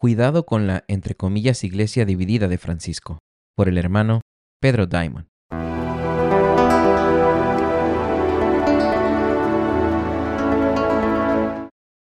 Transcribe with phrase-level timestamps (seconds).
[0.00, 3.18] Cuidado con la, entre comillas, iglesia dividida de Francisco,
[3.56, 4.20] por el hermano
[4.60, 5.26] Pedro Diamond.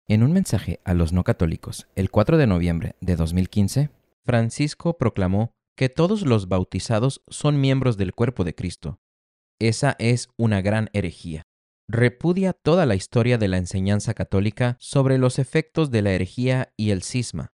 [0.07, 3.89] En un mensaje a los no católicos el 4 de noviembre de 2015,
[4.23, 9.01] Francisco proclamó que todos los bautizados son miembros del cuerpo de Cristo.
[9.59, 11.43] Esa es una gran herejía.
[11.89, 16.91] Repudia toda la historia de la enseñanza católica sobre los efectos de la herejía y
[16.91, 17.51] el cisma.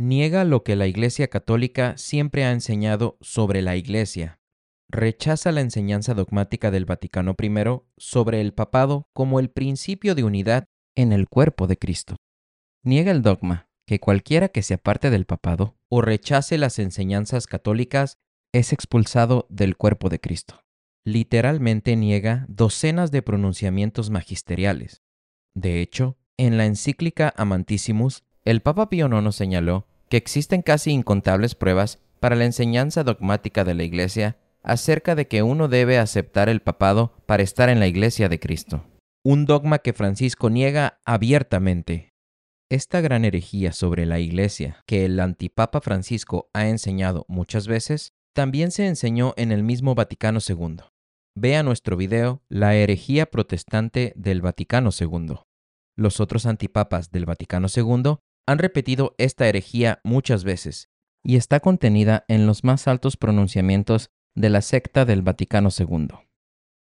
[0.00, 4.38] Niega lo que la Iglesia católica siempre ha enseñado sobre la Iglesia.
[4.88, 7.50] Rechaza la enseñanza dogmática del Vaticano I
[7.96, 12.16] sobre el papado como el principio de unidad en el cuerpo de Cristo.
[12.84, 18.18] Niega el dogma que cualquiera que se aparte del papado o rechace las enseñanzas católicas
[18.52, 20.62] es expulsado del cuerpo de Cristo.
[21.04, 25.02] Literalmente niega docenas de pronunciamientos magisteriales.
[25.54, 31.54] De hecho, en la encíclica Amantissimus, el Papa Pío IX señaló que existen casi incontables
[31.54, 36.60] pruebas para la enseñanza dogmática de la Iglesia acerca de que uno debe aceptar el
[36.60, 38.84] papado para estar en la Iglesia de Cristo
[39.24, 42.14] un dogma que Francisco niega abiertamente.
[42.70, 48.70] Esta gran herejía sobre la Iglesia, que el antipapa Francisco ha enseñado muchas veces, también
[48.70, 50.78] se enseñó en el mismo Vaticano II.
[51.34, 55.40] Vea nuestro video La herejía protestante del Vaticano II.
[55.96, 58.16] Los otros antipapas del Vaticano II
[58.48, 60.88] han repetido esta herejía muchas veces
[61.22, 66.08] y está contenida en los más altos pronunciamientos de la secta del Vaticano II.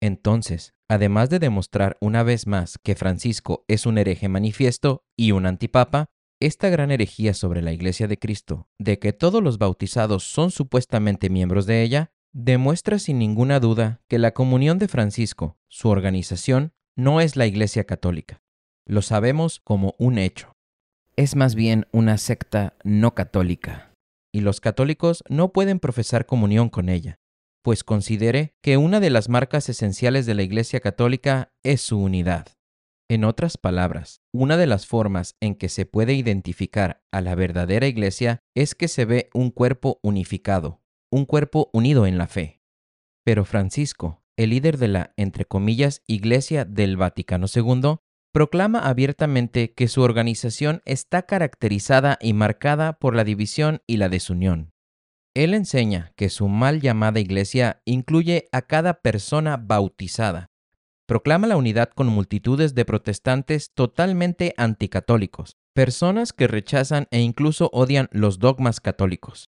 [0.02, 5.46] Entonces, además de demostrar una vez más que Francisco es un hereje manifiesto y un
[5.46, 10.50] antipapa, esta gran herejía sobre la Iglesia de Cristo, de que todos los bautizados son
[10.50, 16.74] supuestamente miembros de ella, demuestra sin ninguna duda que la comunión de Francisco, su organización,
[16.94, 18.42] no es la Iglesia católica.
[18.84, 20.53] Lo sabemos como un hecho.
[21.16, 23.92] Es más bien una secta no católica.
[24.32, 27.18] Y los católicos no pueden profesar comunión con ella
[27.64, 32.46] pues considere que una de las marcas esenciales de la Iglesia Católica es su unidad.
[33.08, 37.86] En otras palabras, una de las formas en que se puede identificar a la verdadera
[37.86, 42.60] Iglesia es que se ve un cuerpo unificado, un cuerpo unido en la fe.
[43.24, 47.96] Pero Francisco, el líder de la, entre comillas, Iglesia del Vaticano II,
[48.34, 54.72] proclama abiertamente que su organización está caracterizada y marcada por la división y la desunión.
[55.34, 60.50] Él enseña que su mal llamada iglesia incluye a cada persona bautizada.
[61.06, 68.08] Proclama la unidad con multitudes de protestantes totalmente anticatólicos, personas que rechazan e incluso odian
[68.10, 69.48] los dogmas católicos.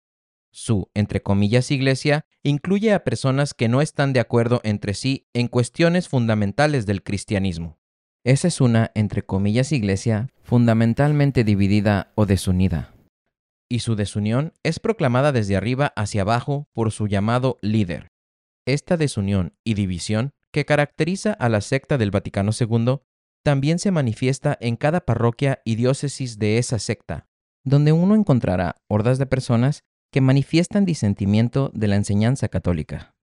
[0.52, 5.50] Su, entre comillas, iglesia incluye a personas que no están de acuerdo entre sí en
[5.50, 7.81] cuestiones fundamentales del cristianismo.
[8.24, 12.94] Esa es una, entre comillas, iglesia fundamentalmente dividida o desunida
[13.72, 18.10] y su desunión es proclamada desde arriba hacia abajo por su llamado líder.
[18.68, 23.00] Esta desunión y división que caracteriza a la secta del Vaticano II
[23.44, 27.28] también se manifiesta en cada parroquia y diócesis de esa secta,
[27.64, 33.16] donde uno encontrará hordas de personas que manifiestan disentimiento de la enseñanza católica.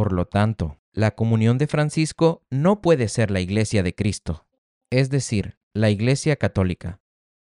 [0.00, 4.46] Por lo tanto, la comunión de Francisco no puede ser la Iglesia de Cristo,
[4.88, 7.02] es decir, la Iglesia católica,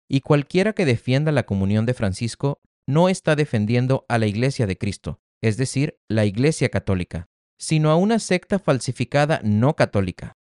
[0.08, 4.78] y cualquiera que defienda la comunión de Francisco no está defendiendo a la Iglesia de
[4.78, 7.28] Cristo, es decir, la Iglesia católica,
[7.58, 10.36] sino a una secta falsificada no católica.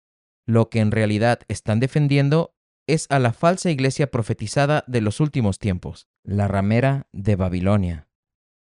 [0.46, 2.58] Lo que en realidad están defendiendo
[2.88, 8.11] es a la falsa iglesia profetizada de los últimos tiempos, la ramera de Babilonia.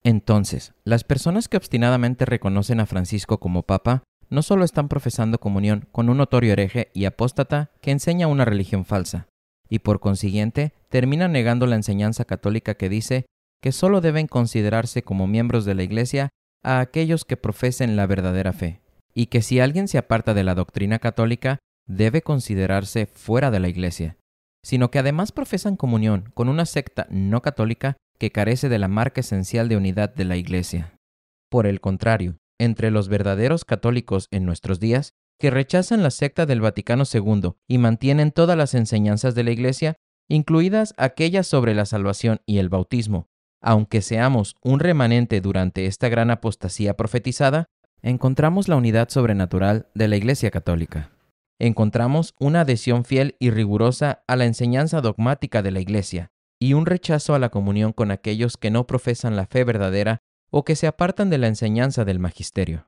[0.04, 5.88] Entonces, las personas que obstinadamente reconocen a Francisco como papa no solo están profesando comunión
[5.92, 9.26] con un notorio hereje y apóstata que enseña una religión falsa,
[9.68, 13.26] y por consiguiente termina negando la enseñanza católica que dice
[13.60, 16.28] que solo deben considerarse como miembros de la Iglesia
[16.62, 18.80] a aquellos que profesen la verdadera fe,
[19.14, 23.68] y que si alguien se aparta de la doctrina católica, debe considerarse fuera de la
[23.68, 24.16] Iglesia,
[24.62, 29.20] sino que además profesan comunión con una secta no católica que carece de la marca
[29.20, 30.98] esencial de unidad de la Iglesia.
[31.48, 36.60] Por el contrario, entre los verdaderos católicos en nuestros días que rechazan la secta del
[36.60, 39.96] Vaticano II y mantienen todas las enseñanzas de la Iglesia,
[40.28, 43.28] incluidas aquellas sobre la salvación y el bautismo.
[43.62, 47.66] Aunque seamos un remanente durante esta gran apostasía profetizada,
[48.02, 51.12] encontramos la unidad sobrenatural de la Iglesia Católica.
[51.60, 56.86] Encontramos una adhesión fiel y rigurosa a la enseñanza dogmática de la Iglesia y un
[56.86, 60.18] rechazo a la comunión con aquellos que no profesan la fe verdadera
[60.50, 62.87] o que se apartan de la enseñanza del magisterio.